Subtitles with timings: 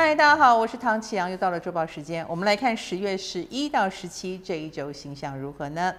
[0.00, 2.24] 嗨，大家好，我是唐启阳，又到了周报时间。
[2.28, 5.92] 我们来看十月十一到十七这一周形象如何呢？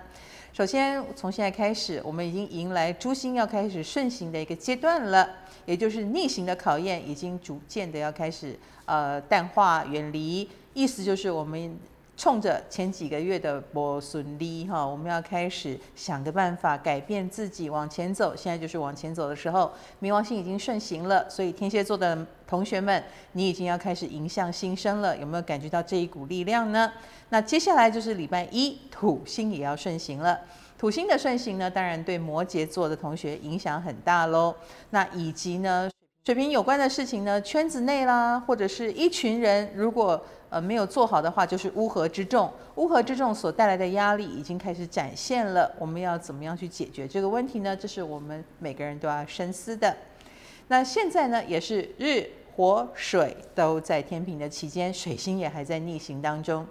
[0.53, 5.29] 首先，从现在开始，我们已经迎来朱星要开始顺行的一个阶段了，
[5.65, 11.77] 也就是逆行的考验已经逐渐的要开始呃淡化远离，意思就是我们。
[12.19, 18.35] 冲着前几个月的波损利哈，我们要开始想个办法改变自己往前走。
[18.35, 19.71] 现在就是往前走的时候，
[20.01, 25.15] 冥王星已经顺行了，所以天蝎座的同学们，你已经要开始迎向新生了。
[25.15, 26.91] 有没有感觉到这一股力量呢？
[27.29, 30.37] 那接下来就是礼拜一，土星也要顺行了。
[30.77, 34.53] 土星的顺行呢，当然对摩羯座的同学影响很大喽。
[34.89, 35.89] 那以及呢，
[36.29, 42.47] 水瓶有关的事情呢，圈子内啦，或者是一群人，如果呃，没有做好的话，就是乌合之众。
[42.75, 45.71] 乌合之众所带来的压力已经开始展现了。
[45.79, 47.75] 我们要怎么样去解决这个问题呢？
[47.75, 49.97] 这是我们每个人都要深思的。
[50.67, 52.23] 那现在呢，也是日
[52.55, 56.63] 火水都在天平的期间，水星也还在逆行当中，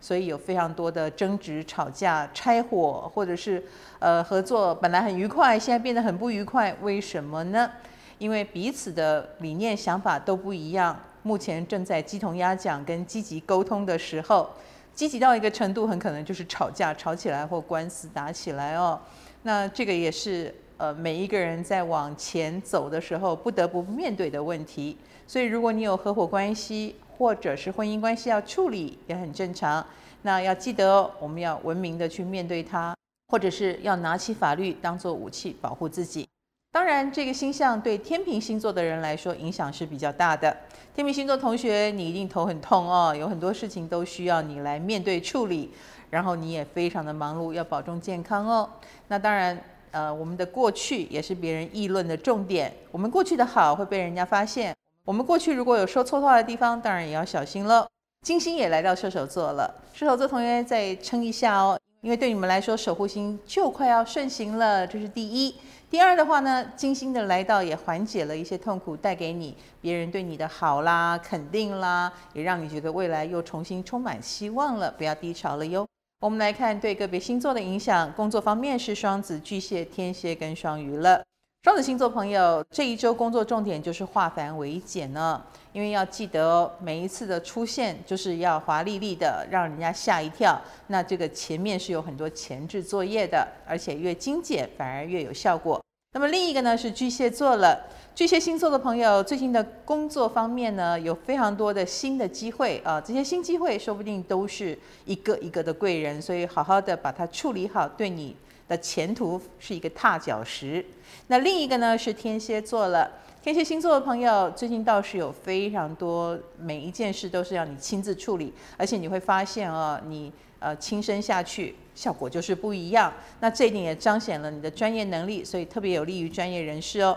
[0.00, 3.62] 所以有非常多的争执、吵架、拆伙，或者是
[4.00, 6.74] 呃合作本来很愉快，现在变得很不愉快。
[6.82, 7.70] 为什么呢？
[8.18, 10.98] 因为彼此的理念、想法都不一样。
[11.22, 14.50] 目前正在鸡同鸭讲跟积极沟通的时候，
[14.94, 19.00] 积极到一个程度，很可能就是吵架吵起来或官司打起来哦。
[19.42, 24.96] 那这个也是呃每一个人在往前走的时候不得不面对的问题。
[25.26, 29.84] 所以如果你有合伙关系或者是婚姻关系要处理，也很正常。
[30.20, 32.94] 那要记得哦，我们要文明的去面对它，
[33.28, 36.26] 或者是要拿起法律当做武器保护自己。
[36.74, 40.50] 当然，这个星象对天秤星座的人来说影响是比较大的。
[40.92, 45.72] 天秤星座同学，你一定头很痛哦，有很多事情都需要你来面对处理，
[46.10, 48.68] 然后你也非常的忙碌，要保重健康哦。
[49.06, 49.56] 那当然，
[49.92, 52.74] 呃，我们的过去也是别人议论的重点。
[52.90, 57.86] 我们过去的好会被人家发现，我们过去如果有说错话的地方，当然也要小心喽。
[58.22, 65.54] 金星也来到射手座了，射手座同学再撑一下哦，因为对你们来说，守护星就快要顺行了，这是第一。
[65.88, 75.86] 第二的话呢，金星的来到也缓解了一些痛苦，带给你别人对你的好啦、肯定啦，也让你觉得未来又重新充满希望了，不要低潮了哟。
[76.20, 81.22] 我们来看对个别星座的影响，工作方面是双子、巨蟹、天蝎跟双鱼了。
[81.64, 85.42] 双子星座朋友，这一周工作重点就是化繁为简呢，
[85.72, 90.60] 因为要记得哦，每一次的出现就是要华丽丽的，让人家吓一跳。
[90.88, 95.82] 那这个前面是有很多前置作业的，而且越精简反而越有效果。
[96.12, 108.36] 那么另一个呢是巨蟹座了，巨蟹星座的朋友，最近的工作方面呢有非常多的新的机会啊，这些新机会说不定都是一个一个的贵人，所以好好的把它处理好，对你
[108.68, 110.84] 的前途是一个踏脚石。
[111.28, 113.10] 那另一个呢是天蝎座了，
[113.42, 123.12] 天蝎星座的朋友最近倒是有非常多，每一件事都是要你亲自处理，而且你会发现哦，你呃亲身下去效果就是不一样。
[123.40, 127.16] 那这一点也彰显了你的专业能力，所以特别有利于专业人士哦。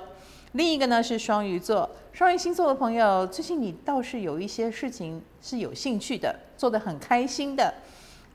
[0.53, 7.73] 另一个呢是双鱼座，双鱼星座的朋友最近你倒是有一些事情是有兴趣的，做得很开心的。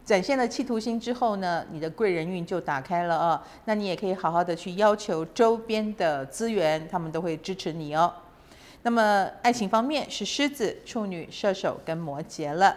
[0.04, 3.42] 展现了企图心之后呢，你的贵人运就打开了啊。
[3.66, 8.12] 那你也可以好好的去要求周边的资源，他们都会支持你哦。
[8.82, 12.74] 那么爱情方面是狮子、处女、射手跟摩羯了。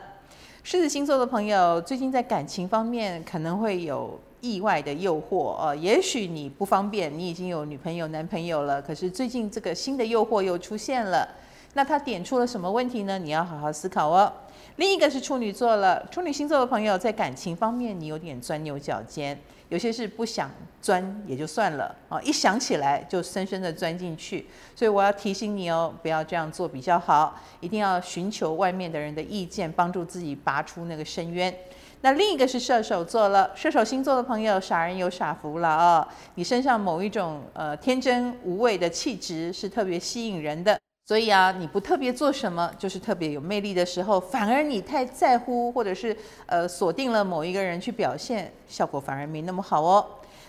[0.62, 11.28] 狮子星座的朋友最近在感情方面可能会有意外的诱惑啊，也许你不方便，你已经有女朋友、男朋友了，可是最近这个新的诱惑又出现了。
[11.76, 13.20] 那他点出了什么问题呢？
[13.20, 14.32] 你要好好思考哦。
[14.78, 19.38] 另一个是处女座了，处女星座的朋友在感情方面，你有点钻牛角尖，
[19.68, 20.50] 有些事不想
[20.82, 31.54] 钻也就算了啊，一想起来就深深的钻进去，所以我要提醒你哦，不要这样做比较好，一定要寻求外面的人的意见，帮助自己拔出那个深渊。
[32.00, 40.80] 那另一个是射手座了，射手星座的朋友，傻人有傻福了啊，你身上某一种呃天真无畏的气质是特别吸引人的。
[41.08, 46.18] 所以啊，你不特别做什么，就是特别有魅力的时候，反而你太在乎，或者是
[46.48, 50.04] 呃锁定了某一个人去表现，效果反而没那么好哦。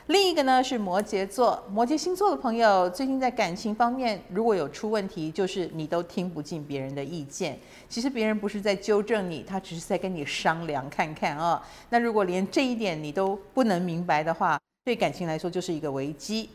[0.07, 7.59] 另一个呢是摩羯座，摩羯星座的朋友最近在感情方面如果有出问题，就是你都听不进别人的意见。
[7.87, 16.49] 其实别人不是在纠正你，他只是在跟你商量看看啊、那如果连这一点你都不能明白的话，对感情来说就是一个危机。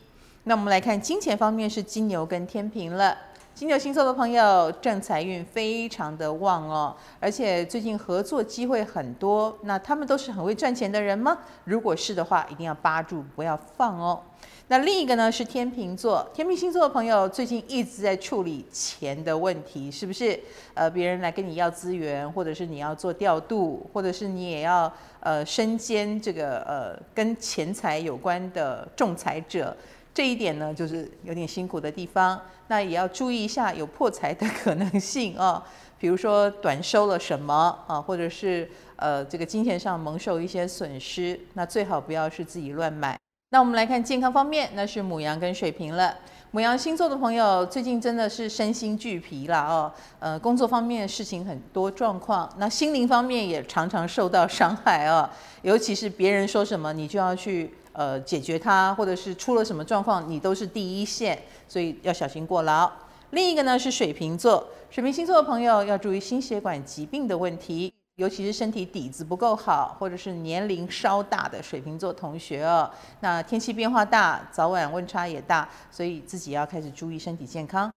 [0.45, 3.15] 那我们来看金钱方面是金牛跟天秤了。
[3.53, 9.55] 金牛星座的朋友，正财运非常的旺哦，而且最近合作机会很多。
[9.63, 11.37] 那他们都是很会赚钱的人吗？
[11.65, 14.19] 如果是的话，一定要扒住，不要放哦。
[14.67, 20.39] 那另一个呢是天秤座，天秤星座的朋友最近一直在处理钱的问题，是不是？
[20.73, 29.75] 呃，别人来跟你要资源，或者是你要做调度，或者是你也要呃身兼这个呃跟钱财有关的仲裁者。
[30.13, 35.63] 这一点呢，就是有点辛苦的地方，那也要注意一下有破财的可能性啊，
[35.97, 43.17] 比如说短收了什么啊，或者是呃这个金钱上蒙受一些损失，那最好不要是自己乱买。
[43.51, 46.17] 那我们来看健康方面，那是母羊跟水瓶了。
[46.51, 55.31] 母羊星座的朋友最近真的是身心俱疲了哦，呃，工作方面事情很多状况，那心灵方面也常常受到伤害啊，
[55.61, 57.73] 尤其是别人说什么，你就要去。
[57.93, 62.91] 呃，解决它，或者是出了什么状况，你都是第一线，所以要小心过劳。
[63.31, 72.89] 另一个呢是水瓶座，水瓶星座的朋友要注意心血管疾病的问题，尤其是身体底子不够好，或者是年龄稍大的水瓶座同学哦。
[73.21, 77.91] 那天气变化大，早晚温差也大，所以自己要开始注意身体健康。